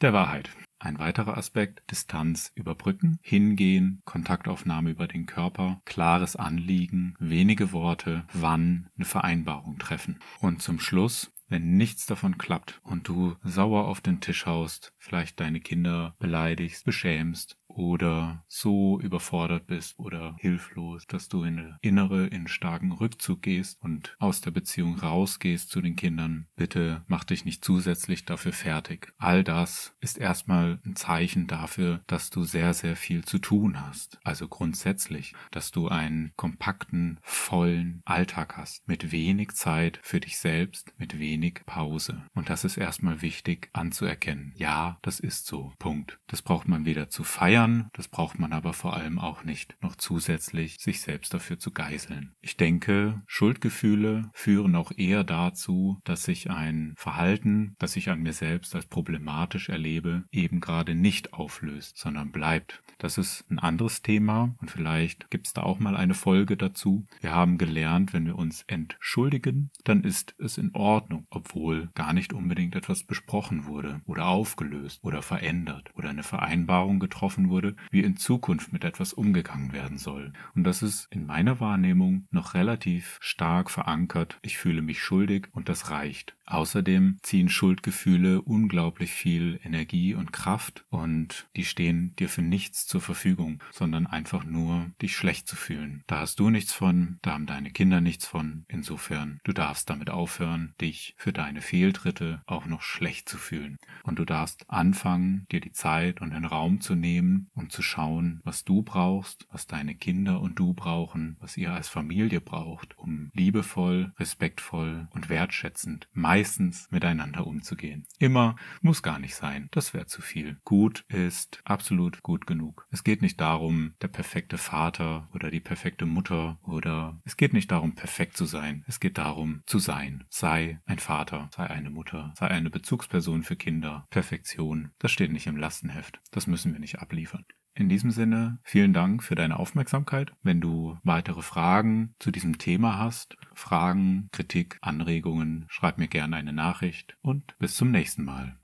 der 0.00 0.12
Wahrheit. 0.12 0.50
Ein 0.78 0.99
weiterer 0.99 1.37
Aspekt, 1.37 1.83
Distanz 1.90 2.52
überbrücken, 2.54 3.19
hingehen, 3.21 4.00
Kontaktaufnahme 4.07 4.90
über 4.90 5.07
den 5.07 5.26
Körper, 5.26 5.83
klares 5.85 6.37
Anliegen, 6.37 7.14
wenige 7.19 7.73
Worte, 7.73 8.25
wann 8.33 8.88
eine 8.97 9.04
Vereinbarung 9.04 9.78
treffen. 9.78 10.19
Und 10.40 10.62
zum 10.62 10.80
Schluss, 10.80 11.30
wenn 11.50 11.76
nichts 11.76 12.07
davon 12.07 12.38
klappt 12.38 12.80
und 12.83 13.07
du 13.07 13.37
sauer 13.42 13.87
auf 13.87 14.00
den 14.00 14.21
Tisch 14.21 14.47
haust, 14.47 14.95
vielleicht 14.97 15.40
deine 15.40 15.61
Kinder 15.61 16.14
beleidigst, 16.19 16.85
beschämst 16.85 17.61
oder 17.76 18.45
so 18.49 19.00
überfordert 19.00 19.66
bist 19.66 19.99
oder 19.99 20.37
hilflos, 20.38 21.07
dass 21.07 21.28
du 21.28 21.45
in 21.45 21.59
eine 21.59 21.78
innere, 21.80 22.26
in 22.26 22.49
starken 22.49 22.92
Rückzug 22.92 23.42
gehst 23.42 23.80
und 23.80 24.16
aus 24.19 24.40
der 24.40 24.50
Beziehung 24.50 24.99
rausgehst 24.99 25.71
zu 25.71 25.80
den 25.80 25.97
Kindern, 25.97 26.47
bitte 26.57 27.04
mach 27.07 27.25
dich 27.25 27.45
nicht 27.45 27.64
zusätzlich 27.64 28.25
dafür 28.25 28.52
fertig. 28.52 29.12
All 29.19 29.45
das 29.45 29.95
ist 30.00 30.19
erstmal 30.19 30.80
ein 30.85 30.97
Zeichen 30.97 31.47
dafür, 31.47 32.02
dass 32.07 32.30
du 32.30 32.45
sehr, 32.45 32.75
sehr 32.75 32.97
viel 32.97 33.25
zu 33.25 33.38
tun 33.38 33.80
hast. 33.80 34.19
Also 34.25 34.49
grundsätzlich, 34.49 35.35
dass 35.50 35.71
du 35.71 35.88
einen 35.88 36.33
kompakten, 36.37 37.19
vollen 37.23 38.02
Alltag 38.04 38.57
hast, 38.57 38.87
mit 38.88 39.12
wenig 39.12 39.52
Zeit 39.52 40.00
für 40.02 40.21
dich 40.21 40.38
selbst, 40.38 40.92
mit 40.99 41.19
wenig 41.19 41.39
Pause. 41.66 42.23
Und 42.35 42.50
das 42.50 42.64
ist 42.64 42.76
erstmal 42.76 43.23
wichtig 43.23 43.70
anzuerkennen. 43.73 44.52
Ja, 44.56 44.99
das 45.02 45.20
ist 45.20 45.47
so. 45.47 45.73
Punkt. 45.78 46.18
Das 46.26 46.42
braucht 46.42 46.68
man 46.68 46.85
weder 46.85 47.09
zu 47.09 47.25
feiern, 47.25 47.88
das 47.92 48.09
braucht 48.09 48.38
man 48.38 48.52
aber 48.52 48.73
vor 48.73 48.97
allem 48.97 49.18
auch 49.18 49.44
nicht, 49.44 49.76
noch 49.80 49.97
zusätzlich 49.97 50.78
sich 50.78 51.00
selbst 51.00 51.35
dafür 51.35 51.59
zu 51.59 51.73
geißeln. 51.73 52.35
Ich 52.40 52.56
denke, 52.56 53.23
Schuldgefühle 53.26 54.30
führen 54.32 54.76
auch 54.76 54.92
eher 54.97 55.25
dazu, 55.25 56.00
dass 56.04 56.25
sich 56.25 56.50
ein 56.50 56.94
Verhalten, 56.97 57.75
das 57.78 57.97
ich 57.97 58.11
an 58.11 58.23
mir 58.23 58.32
selbst 58.32 58.75
als 58.75 58.87
problematisch 58.87 59.68
erlebe, 59.68 60.25
eben 60.30 60.61
gerade 60.61 60.94
nicht 60.94 61.32
auflöst, 61.32 61.99
sondern 61.99 62.30
bleibt. 62.30 62.82
Das 62.99 63.18
ist 63.18 63.50
ein 63.50 63.59
anderes 63.59 64.02
Thema 64.02 64.54
und 64.59 64.70
vielleicht 64.70 65.30
gibt 65.30 65.47
es 65.47 65.52
da 65.52 65.62
auch 65.62 65.78
mal 65.78 65.97
eine 65.97 66.14
Folge 66.14 66.56
dazu. 66.56 67.06
Wir 67.20 67.35
haben 67.35 67.59
gelernt, 67.59 68.12
wenn 68.12 68.26
wir 68.26 68.37
uns 68.37 68.64
entschuldigen, 68.66 69.70
dann 69.85 70.04
ist 70.04 70.35
es 70.38 70.59
in 70.59 70.75
Ordnung, 70.75 71.26
obwohl 71.30 71.88
gar 71.94 72.12
nicht 72.12 72.32
unbedingt 72.32 72.75
etwas 72.75 73.04
besprochen 73.04 73.66
wurde 73.66 74.00
oder 74.06 74.26
aufgelöst 74.26 75.00
oder 75.02 75.22
verändert 75.22 75.90
oder 75.94 76.10
eine 76.10 76.22
Vereinbarung 76.22 76.99
getroffen 76.99 77.49
wurde, 77.49 77.76
wie 77.90 78.02
in 78.02 78.16
Zukunft 78.16 78.72
mit 78.72 78.84
etwas 78.84 79.12
umgegangen 79.12 79.72
werden 79.72 79.99
soll. 79.99 80.32
Und 80.54 80.64
das 80.64 80.82
ist 80.82 81.06
in 81.10 81.26
meiner 81.26 81.60
Wahrnehmung 81.60 82.26
noch 82.30 82.54
relativ 82.54 83.18
stark 83.20 83.70
verankert. 83.70 84.38
Ich 84.42 84.58
fühle 84.58 84.82
mich 84.82 85.02
schuldig 85.02 85.49
und 85.52 85.68
das 85.68 85.90
reicht. 85.90 86.37
Außerdem 86.50 87.18
ziehen 87.22 87.49
Schuldgefühle 87.49 88.42
unglaublich 88.42 89.12
viel 89.12 89.60
Energie 89.62 90.14
und 90.14 90.32
Kraft 90.32 90.84
und 90.90 91.49
die 91.54 91.64
stehen 91.64 92.16
dir 92.16 92.28
für 92.28 92.42
nichts 92.42 92.87
zur 92.87 93.00
Verfügung, 93.00 93.62
sondern 93.70 94.08
einfach 94.08 94.44
nur, 94.44 94.90
dich 95.00 95.14
schlecht 95.14 95.46
zu 95.46 95.54
fühlen. 95.54 96.02
Da 96.08 96.18
hast 96.18 96.40
du 96.40 96.50
nichts 96.50 96.72
von, 96.72 97.18
da 97.22 97.32
haben 97.32 97.46
deine 97.46 97.70
Kinder 97.70 98.00
nichts 98.00 98.26
von. 98.26 98.64
Insofern, 98.66 99.40
du 99.44 99.52
darfst 99.52 99.88
damit 99.90 100.10
aufhören, 100.10 100.75
dich 100.80 101.14
für 101.20 101.32
deine 101.32 101.60
Fehltritte 101.60 102.42
auch 102.46 102.66
noch 102.66 102.82
schlecht 102.82 103.28
zu 103.28 103.36
fühlen. 103.36 103.78
Und 104.04 104.18
du 104.18 104.24
darfst 104.24 104.64
anfangen, 104.68 105.46
dir 105.52 105.60
die 105.60 105.72
Zeit 105.72 106.20
und 106.20 106.30
den 106.30 106.46
Raum 106.46 106.80
zu 106.80 106.94
nehmen, 106.94 107.50
um 107.54 107.68
zu 107.68 107.82
schauen, 107.82 108.40
was 108.42 108.64
du 108.64 108.82
brauchst, 108.82 109.46
was 109.52 109.66
deine 109.66 109.94
Kinder 109.94 110.40
und 110.40 110.58
du 110.58 110.72
brauchen, 110.72 111.36
was 111.40 111.56
ihr 111.56 111.72
als 111.72 111.88
Familie 111.88 112.40
braucht, 112.40 112.96
um 112.98 113.30
liebevoll, 113.34 114.12
respektvoll 114.18 115.08
und 115.10 115.28
wertschätzend 115.28 116.08
meistens 116.12 116.88
miteinander 116.90 117.46
umzugehen. 117.46 118.06
Immer 118.18 118.56
muss 118.80 119.02
gar 119.02 119.18
nicht 119.18 119.34
sein, 119.34 119.68
das 119.72 119.92
wäre 119.92 120.06
zu 120.06 120.22
viel. 120.22 120.58
Gut 120.64 121.04
ist 121.08 121.60
absolut 121.64 122.22
gut 122.22 122.46
genug. 122.46 122.86
Es 122.90 123.04
geht 123.04 123.20
nicht 123.20 123.40
darum, 123.40 123.92
der 124.00 124.08
perfekte 124.08 124.56
Vater 124.56 125.28
oder 125.35 125.50
die 125.50 125.61
perfekte 125.61 126.06
Mutter 126.06 126.59
oder 126.62 127.20
es 127.24 127.37
geht 127.37 127.52
nicht 127.52 127.70
darum, 127.70 127.94
perfekt 127.94 128.37
zu 128.37 128.46
sein. 128.46 128.85
Es 128.87 129.00
geht 129.00 129.18
darum, 129.18 129.62
zu 129.66 129.78
sein. 129.78 130.24
Sei 130.30 130.80
ein 130.87 130.98
Vater, 131.00 131.48
sei 131.54 131.66
eine 131.68 131.90
Mutter, 131.90 132.32
sei 132.36 132.48
eine 132.48 132.70
Bezugsperson 132.70 133.42
für 133.42 133.56
Kinder. 133.56 134.06
Perfektion, 134.10 134.90
das 134.98 135.10
steht 135.10 135.32
nicht 135.32 135.46
im 135.46 135.56
Lastenheft. 135.56 136.20
Das 136.30 136.46
müssen 136.46 136.72
wir 136.72 136.80
nicht 136.80 136.98
abliefern 136.98 137.20
liefern. 137.20 137.44
In 137.74 137.88
diesem 137.88 138.10
Sinne, 138.10 138.58
vielen 138.62 138.92
Dank 138.92 139.22
für 139.22 139.36
deine 139.36 139.58
Aufmerksamkeit. 139.58 140.32
Wenn 140.42 140.60
du 140.60 140.98
weitere 141.04 141.40
Fragen 141.40 142.14
zu 142.18 142.30
diesem 142.30 142.58
Thema 142.58 142.98
hast, 142.98 143.36
Fragen, 143.54 144.28
Kritik, 144.32 144.78
Anregungen, 144.82 145.66
schreib 145.68 145.96
mir 145.98 146.08
gerne 146.08 146.36
eine 146.36 146.52
Nachricht 146.52 147.16
und 147.22 147.56
bis 147.58 147.76
zum 147.76 147.90
nächsten 147.90 148.24
Mal. 148.24 148.58